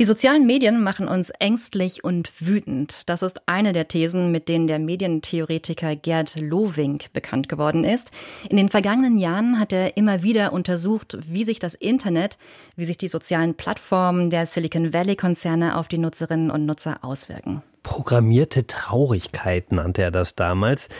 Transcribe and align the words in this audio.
Die 0.00 0.06
sozialen 0.06 0.46
Medien 0.46 0.82
machen 0.82 1.08
uns 1.08 1.28
ängstlich 1.28 2.02
und 2.04 2.32
wütend. 2.40 3.06
Das 3.10 3.20
ist 3.20 3.42
eine 3.44 3.74
der 3.74 3.86
Thesen, 3.86 4.32
mit 4.32 4.48
denen 4.48 4.66
der 4.66 4.78
Medientheoretiker 4.78 5.94
Gerd 5.94 6.40
Lowink 6.40 7.12
bekannt 7.12 7.50
geworden 7.50 7.84
ist. 7.84 8.10
In 8.48 8.56
den 8.56 8.70
vergangenen 8.70 9.18
Jahren 9.18 9.60
hat 9.60 9.74
er 9.74 9.98
immer 9.98 10.22
wieder 10.22 10.54
untersucht, 10.54 11.18
wie 11.28 11.44
sich 11.44 11.58
das 11.58 11.74
Internet, 11.74 12.38
wie 12.76 12.86
sich 12.86 12.96
die 12.96 13.08
sozialen 13.08 13.56
Plattformen 13.56 14.30
der 14.30 14.46
Silicon 14.46 14.94
Valley 14.94 15.16
Konzerne 15.16 15.76
auf 15.76 15.86
die 15.86 15.98
Nutzerinnen 15.98 16.50
und 16.50 16.64
Nutzer 16.64 17.00
auswirken. 17.02 17.62
Programmierte 17.82 18.66
Traurigkeit 18.66 19.72
nannte 19.72 20.02
er 20.02 20.10
das 20.10 20.34
damals. 20.34 20.90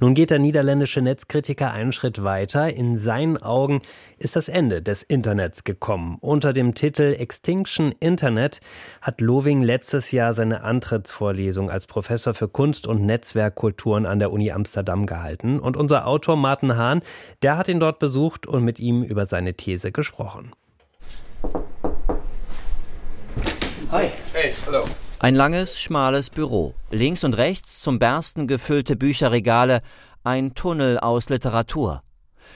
Nun 0.00 0.14
geht 0.14 0.30
der 0.30 0.38
niederländische 0.38 1.00
Netzkritiker 1.00 1.72
einen 1.72 1.92
Schritt 1.92 2.22
weiter. 2.22 2.72
In 2.74 2.98
seinen 2.98 3.38
Augen 3.38 3.80
ist 4.18 4.36
das 4.36 4.48
Ende 4.48 4.82
des 4.82 5.02
Internets 5.02 5.64
gekommen. 5.64 6.18
Unter 6.20 6.52
dem 6.52 6.74
Titel 6.74 7.14
Extinction 7.18 7.92
Internet 8.00 8.60
hat 9.00 9.20
Loving 9.20 9.62
letztes 9.62 10.12
Jahr 10.12 10.34
seine 10.34 10.62
Antrittsvorlesung 10.62 11.70
als 11.70 11.86
Professor 11.86 12.34
für 12.34 12.48
Kunst 12.48 12.86
und 12.86 13.04
Netzwerkkulturen 13.04 14.04
an 14.04 14.18
der 14.18 14.30
Uni 14.30 14.52
Amsterdam 14.52 15.06
gehalten. 15.06 15.58
Und 15.58 15.76
unser 15.76 16.06
Autor 16.06 16.36
Martin 16.36 16.76
Hahn, 16.76 17.00
der 17.42 17.56
hat 17.56 17.68
ihn 17.68 17.80
dort 17.80 17.98
besucht 17.98 18.46
und 18.46 18.62
mit 18.62 18.78
ihm 18.78 19.02
über 19.02 19.24
seine 19.24 19.54
These 19.54 19.90
gesprochen. 19.90 20.52
Hi. 23.90 24.10
Hey, 24.32 24.52
hallo. 24.66 24.84
Ein 25.26 25.34
langes, 25.34 25.80
schmales 25.80 26.30
Büro. 26.30 26.74
Links 26.92 27.24
und 27.24 27.36
rechts 27.36 27.80
zum 27.80 27.98
Bersten 27.98 28.46
gefüllte 28.46 28.94
Bücherregale, 28.94 29.80
ein 30.22 30.54
Tunnel 30.54 31.00
aus 31.00 31.30
Literatur. 31.30 32.04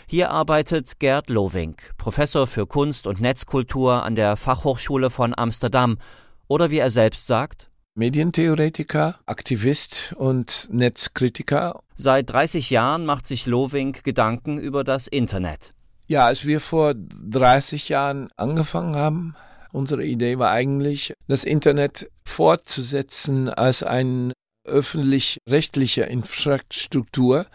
Hier 0.06 0.30
arbeitet 0.30 1.00
Gerd 1.00 1.30
Lovink, 1.30 1.90
Professor 1.98 2.46
für 2.46 2.68
Kunst 2.68 3.08
und 3.08 3.20
Netzkultur 3.20 4.04
an 4.04 4.14
der 4.14 4.36
Fachhochschule 4.36 5.10
von 5.10 5.34
Amsterdam 5.36 5.98
oder 6.46 6.70
wie 6.70 6.78
er 6.78 6.92
selbst 6.92 7.26
sagt, 7.26 7.72
Medientheoretiker, 7.96 9.16
Aktivist 9.26 10.14
und 10.16 10.68
Netzkritiker. 10.70 11.80
Seit 11.96 12.30
30 12.30 12.70
Jahren 12.70 13.04
macht 13.04 13.26
sich 13.26 13.46
Lovink 13.46 14.04
Gedanken 14.04 14.58
über 14.58 14.84
das 14.84 15.08
Internet. 15.08 15.74
Ja, 16.06 16.26
als 16.26 16.46
wir 16.46 16.60
vor 16.60 16.94
30 16.94 17.88
Jahren 17.88 18.30
angefangen 18.36 18.94
haben, 18.94 19.34
Unsere 19.72 20.04
Idee 20.04 20.38
war 20.38 20.50
eigentlich, 20.50 21.12
das 21.28 21.44
Internet 21.44 22.10
fortzusetzen 22.24 23.48
als 23.48 23.82
eine 23.82 24.32
öffentlich-rechtliche 24.64 26.02
Infrastruktur 26.02 27.46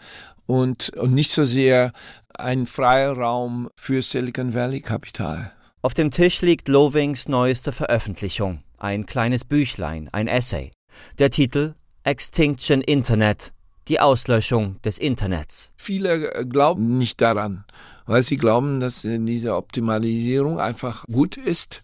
und, 0.46 0.90
und 0.96 1.14
nicht 1.14 1.30
so 1.30 1.44
sehr 1.44 1.92
ein 2.38 2.66
freier 2.66 3.12
Raum 3.12 3.68
für 3.76 4.02
Silicon 4.02 4.54
Valley 4.54 4.80
Kapital. 4.80 5.52
Auf 5.82 5.94
dem 5.94 6.10
Tisch 6.10 6.42
liegt 6.42 6.68
Lovings 6.68 7.28
neueste 7.28 7.72
Veröffentlichung, 7.72 8.62
ein 8.78 9.06
kleines 9.06 9.44
Büchlein, 9.44 10.08
ein 10.12 10.26
Essay. 10.26 10.72
Der 11.18 11.30
Titel 11.30 11.74
Extinction 12.02 12.80
Internet, 12.80 13.52
die 13.88 14.00
Auslöschung 14.00 14.80
des 14.82 14.98
Internets. 14.98 15.70
Viele 15.76 16.46
glauben 16.46 16.98
nicht 16.98 17.20
daran 17.20 17.64
weil 18.06 18.22
sie 18.22 18.36
glauben, 18.36 18.80
dass 18.80 19.02
diese 19.02 19.56
Optimalisierung 19.56 20.58
einfach 20.58 21.04
gut 21.06 21.36
ist 21.36 21.82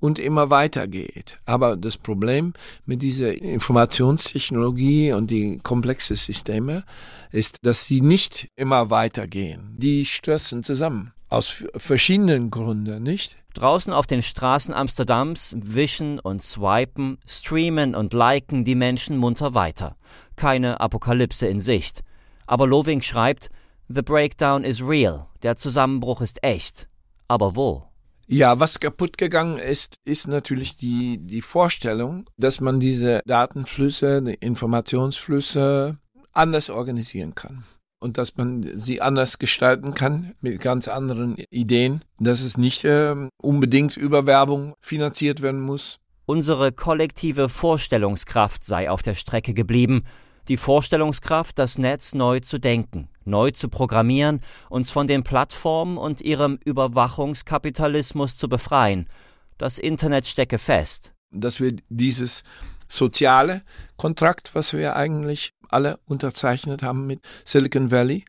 und 0.00 0.18
immer 0.18 0.50
weitergeht. 0.50 1.38
Aber 1.46 1.76
das 1.76 1.96
Problem 1.96 2.54
mit 2.86 3.02
dieser 3.02 3.32
Informationstechnologie 3.32 5.12
und 5.12 5.30
die 5.30 5.58
komplexen 5.62 6.16
Systeme 6.16 6.84
ist, 7.30 7.58
dass 7.62 7.84
sie 7.84 8.00
nicht 8.00 8.48
immer 8.56 8.90
weitergehen. 8.90 9.74
Die 9.76 10.04
stürzen 10.04 10.62
zusammen. 10.62 11.12
Aus 11.28 11.64
verschiedenen 11.76 12.50
Gründen, 12.50 13.02
nicht? 13.02 13.38
Draußen 13.54 13.92
auf 13.92 14.06
den 14.06 14.20
Straßen 14.20 14.74
Amsterdams 14.74 15.54
wischen 15.58 16.18
und 16.18 16.42
swipen, 16.42 17.18
streamen 17.26 17.94
und 17.94 18.12
liken 18.12 18.64
die 18.64 18.74
Menschen 18.74 19.16
munter 19.16 19.54
weiter. 19.54 19.96
Keine 20.36 20.80
Apokalypse 20.80 21.46
in 21.46 21.60
Sicht. 21.60 22.02
Aber 22.46 22.66
Loving 22.66 23.00
schreibt, 23.00 23.50
The 23.88 24.02
breakdown 24.02 24.64
is 24.64 24.82
real. 24.82 25.26
Der 25.42 25.56
Zusammenbruch 25.56 26.20
ist 26.20 26.42
echt. 26.42 26.88
Aber 27.28 27.54
wo? 27.54 27.84
Ja, 28.26 28.58
was 28.58 28.80
kaputt 28.80 29.18
gegangen 29.18 29.58
ist, 29.58 29.98
ist 30.04 30.26
natürlich 30.28 30.76
die, 30.76 31.18
die 31.18 31.42
Vorstellung, 31.42 32.28
dass 32.38 32.60
man 32.60 32.80
diese 32.80 33.20
Datenflüsse, 33.26 34.22
die 34.22 34.34
Informationsflüsse 34.34 35.98
anders 36.32 36.70
organisieren 36.70 37.34
kann. 37.34 37.64
Und 38.04 38.18
dass 38.18 38.36
man 38.36 38.70
sie 38.76 39.00
anders 39.00 39.38
gestalten 39.38 39.94
kann 39.94 40.34
mit 40.42 40.60
ganz 40.60 40.88
anderen 40.88 41.38
Ideen, 41.48 42.02
dass 42.20 42.42
es 42.42 42.58
nicht 42.58 42.84
äh, 42.84 43.16
unbedingt 43.40 43.96
über 43.96 44.26
Werbung 44.26 44.74
finanziert 44.82 45.40
werden 45.40 45.62
muss. 45.62 46.00
Unsere 46.26 46.70
kollektive 46.70 47.48
Vorstellungskraft 47.48 48.62
sei 48.62 48.90
auf 48.90 49.00
der 49.00 49.14
Strecke 49.14 49.54
geblieben, 49.54 50.04
die 50.48 50.58
Vorstellungskraft, 50.58 51.58
das 51.58 51.78
Netz 51.78 52.12
neu 52.12 52.40
zu 52.40 52.58
denken, 52.58 53.08
neu 53.24 53.52
zu 53.52 53.70
programmieren, 53.70 54.40
uns 54.68 54.90
von 54.90 55.06
den 55.06 55.22
Plattformen 55.22 55.96
und 55.96 56.20
ihrem 56.20 56.58
Überwachungskapitalismus 56.62 58.36
zu 58.36 58.50
befreien. 58.50 59.08
Das 59.56 59.78
Internet 59.78 60.26
stecke 60.26 60.58
fest. 60.58 61.14
Dass 61.30 61.58
wir 61.58 61.74
dieses 61.88 62.42
soziale 62.88 63.62
Kontrakt, 63.96 64.54
was 64.54 64.72
wir 64.72 64.96
eigentlich 64.96 65.52
alle 65.68 65.98
unterzeichnet 66.06 66.82
haben 66.82 67.06
mit 67.06 67.20
Silicon 67.44 67.90
Valley, 67.90 68.24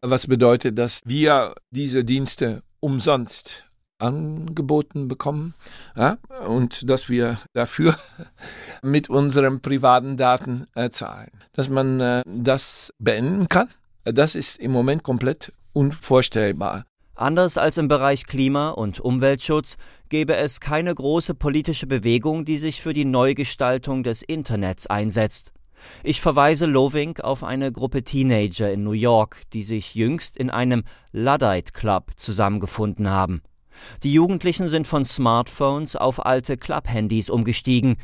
was 0.00 0.26
bedeutet, 0.26 0.78
dass 0.78 1.00
wir 1.04 1.54
diese 1.70 2.04
Dienste 2.04 2.62
umsonst 2.80 3.64
angeboten 3.98 5.08
bekommen 5.08 5.54
ja, 5.96 6.18
und 6.46 6.88
dass 6.88 7.08
wir 7.08 7.38
dafür 7.52 7.96
mit 8.82 9.10
unseren 9.10 9.60
privaten 9.60 10.16
Daten 10.16 10.66
äh, 10.74 10.90
zahlen. 10.90 11.30
Dass 11.52 11.68
man 11.68 12.00
äh, 12.00 12.22
das 12.26 12.92
beenden 12.98 13.48
kann, 13.48 13.68
das 14.04 14.34
ist 14.34 14.58
im 14.58 14.70
Moment 14.70 15.02
komplett 15.02 15.52
unvorstellbar. 15.72 16.84
Anders 17.18 17.58
als 17.58 17.78
im 17.78 17.88
Bereich 17.88 18.26
Klima- 18.26 18.70
und 18.70 19.00
Umweltschutz 19.00 19.76
gäbe 20.08 20.36
es 20.36 20.60
keine 20.60 20.94
große 20.94 21.34
politische 21.34 21.88
Bewegung, 21.88 22.44
die 22.44 22.58
sich 22.58 22.80
für 22.80 22.92
die 22.92 23.04
Neugestaltung 23.04 24.04
des 24.04 24.22
Internets 24.22 24.86
einsetzt. 24.86 25.52
Ich 26.04 26.20
verweise 26.20 26.66
Loving 26.66 27.18
auf 27.18 27.42
eine 27.42 27.72
Gruppe 27.72 28.04
Teenager 28.04 28.72
in 28.72 28.84
New 28.84 28.92
York, 28.92 29.42
die 29.52 29.64
sich 29.64 29.96
jüngst 29.96 30.36
in 30.36 30.48
einem 30.48 30.84
Luddite 31.10 31.72
Club 31.72 32.12
zusammengefunden 32.14 33.10
haben. 33.10 33.42
Die 34.04 34.12
Jugendlichen 34.12 34.68
sind 34.68 34.86
von 34.86 35.04
Smartphones 35.04 35.96
auf 35.96 36.24
alte 36.24 36.56
Club-Handys 36.56 37.30
umgestiegen. 37.30 37.96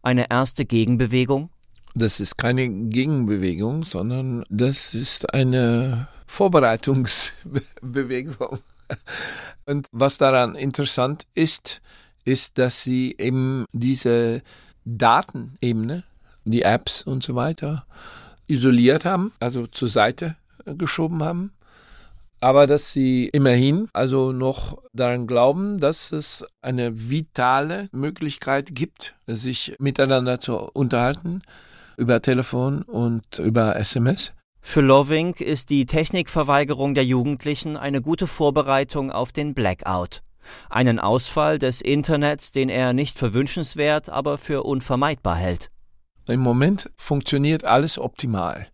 Eine 0.00 0.30
erste 0.30 0.64
Gegenbewegung? 0.64 1.50
Das 1.94 2.20
ist 2.20 2.38
keine 2.38 2.68
Gegenbewegung, 2.68 3.84
sondern 3.84 4.44
das 4.48 4.94
ist 4.94 5.34
eine 5.34 6.08
Vorbereitungsbewegung. 6.26 8.60
Und 9.66 9.86
was 9.92 10.18
daran 10.18 10.54
interessant 10.54 11.26
ist, 11.34 11.82
ist, 12.24 12.58
dass 12.58 12.82
sie 12.82 13.14
eben 13.18 13.64
diese 13.72 14.42
Datenebene, 14.84 16.04
die 16.44 16.62
Apps 16.62 17.02
und 17.02 17.22
so 17.22 17.34
weiter, 17.34 17.86
isoliert 18.46 19.04
haben, 19.04 19.32
also 19.38 19.66
zur 19.66 19.88
Seite 19.88 20.36
geschoben 20.64 21.22
haben 21.22 21.52
aber 22.42 22.66
dass 22.66 22.92
sie 22.92 23.28
immerhin 23.28 23.88
also 23.92 24.32
noch 24.32 24.82
daran 24.92 25.28
glauben, 25.28 25.78
dass 25.78 26.10
es 26.10 26.44
eine 26.60 27.08
vitale 27.08 27.88
Möglichkeit 27.92 28.74
gibt, 28.74 29.14
sich 29.28 29.76
miteinander 29.78 30.40
zu 30.40 30.56
unterhalten 30.56 31.42
über 31.96 32.22
Telefon 32.22 32.82
und 32.82 33.38
über 33.38 33.76
SMS. 33.76 34.32
Für 34.60 34.80
Loving 34.80 35.34
ist 35.34 35.70
die 35.70 35.86
Technikverweigerung 35.86 36.94
der 36.94 37.04
Jugendlichen 37.04 37.76
eine 37.76 38.00
gute 38.00 38.26
Vorbereitung 38.26 39.10
auf 39.10 39.32
den 39.32 39.54
Blackout. 39.54 40.22
Einen 40.70 40.98
Ausfall 40.98 41.58
des 41.58 41.80
Internets, 41.80 42.52
den 42.52 42.68
er 42.68 42.92
nicht 42.92 43.18
für 43.18 43.34
wünschenswert, 43.34 44.08
aber 44.08 44.38
für 44.38 44.62
unvermeidbar 44.64 45.36
hält. 45.36 45.70
Im 46.26 46.40
Moment 46.40 46.90
funktioniert 46.96 47.64
alles 47.64 47.98
optimal 47.98 48.68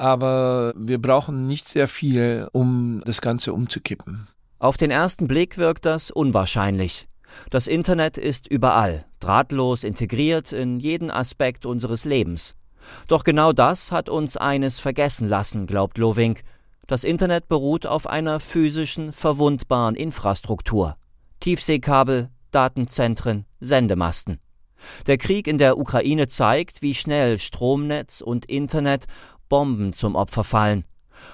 aber 0.00 0.72
wir 0.76 1.00
brauchen 1.00 1.46
nicht 1.46 1.68
sehr 1.68 1.88
viel, 1.88 2.48
um 2.52 3.02
das 3.04 3.20
Ganze 3.20 3.52
umzukippen. 3.52 4.28
Auf 4.58 4.78
den 4.78 4.90
ersten 4.90 5.28
Blick 5.28 5.58
wirkt 5.58 5.84
das 5.84 6.10
unwahrscheinlich. 6.10 7.06
Das 7.50 7.66
Internet 7.66 8.18
ist 8.18 8.46
überall, 8.46 9.04
drahtlos 9.20 9.84
integriert 9.84 10.52
in 10.52 10.80
jeden 10.80 11.10
Aspekt 11.10 11.66
unseres 11.66 12.04
Lebens. 12.04 12.56
Doch 13.06 13.24
genau 13.24 13.52
das 13.52 13.92
hat 13.92 14.08
uns 14.08 14.36
eines 14.36 14.80
vergessen 14.80 15.28
lassen, 15.28 15.66
glaubt 15.66 15.98
Loving. 15.98 16.38
Das 16.86 17.04
Internet 17.04 17.48
beruht 17.48 17.86
auf 17.86 18.06
einer 18.06 18.40
physischen, 18.40 19.12
verwundbaren 19.12 19.94
Infrastruktur. 19.94 20.96
Tiefseekabel, 21.40 22.30
Datenzentren, 22.50 23.46
Sendemasten. 23.60 24.40
Der 25.06 25.18
Krieg 25.18 25.46
in 25.46 25.58
der 25.58 25.78
Ukraine 25.78 26.26
zeigt, 26.28 26.82
wie 26.82 26.94
schnell 26.94 27.38
Stromnetz 27.38 28.20
und 28.20 28.46
Internet 28.46 29.06
Bomben 29.48 29.92
zum 29.92 30.16
Opfer 30.16 30.44
fallen. 30.44 30.84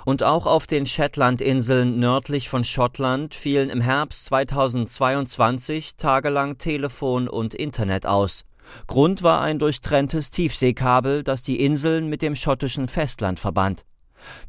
Und 0.05 0.23
auch 0.23 0.47
auf 0.47 0.67
den 0.67 0.85
Shetlandinseln 0.85 1.99
nördlich 1.99 2.49
von 2.49 2.65
Schottland 2.65 3.35
fielen 3.35 3.71
im 3.71 3.81
Herbst 3.81 4.25
2022 4.27 5.97
tagelang 5.97 6.59
Telefon 6.59 7.29
und 7.29 7.55
Internet 7.55 8.05
aus. 8.07 8.45
Grund 8.87 9.23
war 9.23 9.41
ein 9.41 9.59
durchtrenntes 9.59 10.31
Tiefseekabel, 10.31 11.23
das 11.23 11.43
die 11.43 11.65
Inseln 11.65 12.09
mit 12.09 12.23
dem 12.23 12.35
schottischen 12.35 12.89
Festland 12.89 13.41
verband. 13.41 13.85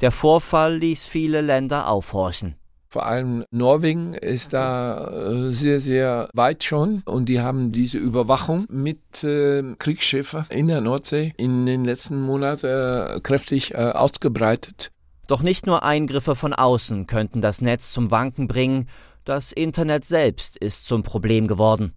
Der 0.02 0.12
Vorfall 0.12 0.78
ließ 0.78 1.06
viele 1.06 1.42
Länder 1.42 1.88
aufhorchen. 1.90 2.56
Vor 2.90 3.06
allem 3.06 3.44
Norwegen 3.52 4.14
ist 4.14 4.54
da 4.54 5.08
äh, 5.10 5.52
sehr, 5.52 5.82
sehr 5.82 6.30
weit 6.34 6.64
schon 6.64 7.04
und 7.06 7.28
die 7.28 7.42
haben 7.42 7.74
diese 7.74 7.98
Überwachung 7.98 8.66
mit 8.70 9.24
äh, 9.26 9.62
Kriegsschiffen 9.78 10.46
in 10.50 10.70
der 10.70 10.80
Nordsee 10.80 11.34
in 11.38 11.66
den 11.66 11.84
letzten 11.84 12.22
Monaten 12.22 12.66
äh, 12.66 13.20
kräftig 13.22 13.74
äh, 13.74 13.78
ausgebreitet. 13.78 14.92
Doch 15.28 15.42
nicht 15.42 15.66
nur 15.68 15.84
Eingriffe 15.84 16.36
von 16.36 16.54
außen 16.54 17.08
könnten 17.08 17.42
das 17.42 17.60
Netz 17.60 17.92
zum 17.92 18.10
Wanken 18.10 18.48
bringen, 18.48 18.88
das 19.26 19.52
Internet 19.52 20.06
selbst 20.06 20.56
ist 20.56 20.88
zum 20.88 21.04
Problem 21.04 21.48
geworden. 21.48 21.94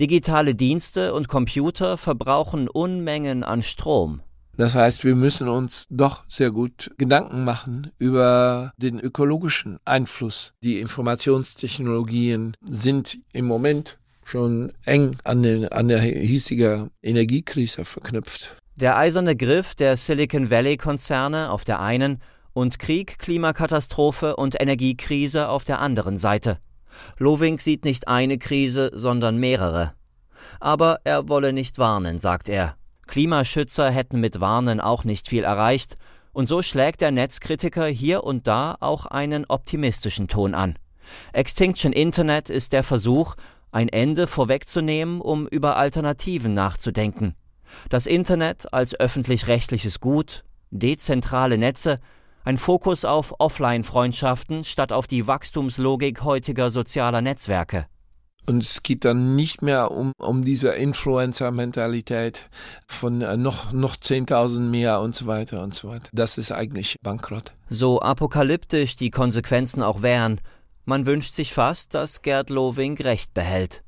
Digitale 0.00 0.54
Dienste 0.54 1.14
und 1.14 1.28
Computer 1.28 1.96
verbrauchen 1.96 2.68
Unmengen 2.68 3.44
an 3.44 3.62
Strom. 3.62 4.22
Das 4.58 4.74
heißt, 4.74 5.04
wir 5.04 5.14
müssen 5.14 5.48
uns 5.48 5.86
doch 5.88 6.24
sehr 6.28 6.50
gut 6.50 6.90
Gedanken 6.98 7.44
machen 7.44 7.92
über 7.98 8.72
den 8.76 8.98
ökologischen 8.98 9.78
Einfluss. 9.84 10.52
Die 10.64 10.80
Informationstechnologien 10.80 12.56
sind 12.66 13.18
im 13.32 13.44
Moment 13.44 13.98
schon 14.24 14.72
eng 14.84 15.16
an, 15.22 15.44
den, 15.44 15.68
an 15.68 15.86
der 15.86 16.00
hiesigen 16.00 16.90
Energiekrise 17.02 17.84
verknüpft. 17.84 18.56
Der 18.74 18.96
eiserne 18.96 19.36
Griff 19.36 19.76
der 19.76 19.96
Silicon 19.96 20.50
Valley-Konzerne 20.50 21.50
auf 21.50 21.64
der 21.64 21.80
einen 21.80 22.20
und 22.52 22.80
Krieg, 22.80 23.18
Klimakatastrophe 23.20 24.34
und 24.34 24.60
Energiekrise 24.60 25.48
auf 25.48 25.64
der 25.64 25.78
anderen 25.78 26.16
Seite. 26.16 26.58
Loving 27.18 27.58
sieht 27.58 27.84
nicht 27.84 28.08
eine 28.08 28.38
Krise, 28.38 28.90
sondern 28.94 29.38
mehrere. 29.38 29.92
Aber 30.60 31.00
er 31.04 31.28
wolle 31.28 31.52
nicht 31.52 31.78
warnen, 31.78 32.18
sagt 32.18 32.48
er. 32.48 32.76
Klimaschützer 33.06 33.90
hätten 33.90 34.20
mit 34.20 34.40
Warnen 34.40 34.80
auch 34.80 35.04
nicht 35.04 35.28
viel 35.28 35.44
erreicht, 35.44 35.96
und 36.32 36.46
so 36.46 36.62
schlägt 36.62 37.00
der 37.00 37.10
Netzkritiker 37.10 37.86
hier 37.86 38.22
und 38.22 38.46
da 38.46 38.76
auch 38.80 39.06
einen 39.06 39.44
optimistischen 39.48 40.28
Ton 40.28 40.54
an. 40.54 40.78
Extinction 41.32 41.92
Internet 41.92 42.50
ist 42.50 42.72
der 42.72 42.82
Versuch, 42.82 43.34
ein 43.72 43.88
Ende 43.88 44.26
vorwegzunehmen, 44.26 45.20
um 45.20 45.46
über 45.48 45.76
Alternativen 45.76 46.54
nachzudenken. 46.54 47.34
Das 47.88 48.06
Internet 48.06 48.72
als 48.72 48.98
öffentlich-rechtliches 48.98 50.00
Gut, 50.00 50.44
dezentrale 50.70 51.58
Netze, 51.58 51.98
ein 52.44 52.58
Fokus 52.58 53.04
auf 53.04 53.34
Offline-Freundschaften 53.38 54.64
statt 54.64 54.92
auf 54.92 55.06
die 55.06 55.26
Wachstumslogik 55.26 56.22
heutiger 56.22 56.70
sozialer 56.70 57.20
Netzwerke. 57.20 57.86
Und 58.46 58.62
es 58.62 58.82
geht 58.82 59.04
dann 59.04 59.36
nicht 59.36 59.60
mehr 59.60 59.90
um, 59.90 60.12
um 60.18 60.42
diese 60.42 60.70
Influencer-Mentalität 60.70 62.48
von 62.86 63.20
äh, 63.20 63.36
noch, 63.36 63.72
noch 63.72 63.96
10.000 63.96 64.60
mehr 64.60 65.00
und 65.00 65.14
so 65.14 65.26
weiter 65.26 65.62
und 65.62 65.74
so 65.74 65.88
weiter. 65.88 66.08
Das 66.14 66.38
ist 66.38 66.50
eigentlich 66.50 66.96
bankrott. 67.02 67.52
So 67.68 68.00
apokalyptisch 68.00 68.96
die 68.96 69.10
Konsequenzen 69.10 69.82
auch 69.82 70.00
wären, 70.00 70.40
man 70.86 71.04
wünscht 71.04 71.34
sich 71.34 71.52
fast, 71.52 71.92
dass 71.92 72.22
Gerd 72.22 72.48
Loving 72.48 72.96
recht 72.96 73.34
behält. 73.34 73.82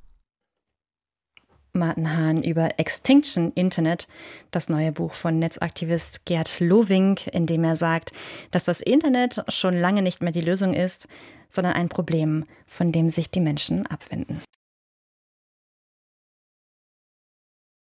Martin 1.72 2.16
Hahn 2.16 2.42
über 2.42 2.78
Extinction 2.78 3.52
Internet, 3.54 4.08
das 4.50 4.68
neue 4.68 4.92
Buch 4.92 5.14
von 5.14 5.38
Netzaktivist 5.38 6.24
Gerd 6.24 6.60
Loving, 6.60 7.18
in 7.32 7.46
dem 7.46 7.64
er 7.64 7.76
sagt, 7.76 8.12
dass 8.50 8.64
das 8.64 8.80
Internet 8.80 9.44
schon 9.48 9.74
lange 9.74 10.02
nicht 10.02 10.22
mehr 10.22 10.32
die 10.32 10.40
Lösung 10.40 10.74
ist, 10.74 11.08
sondern 11.48 11.74
ein 11.74 11.88
Problem, 11.88 12.44
von 12.66 12.92
dem 12.92 13.10
sich 13.10 13.30
die 13.30 13.40
Menschen 13.40 13.86
abwenden. 13.86 14.40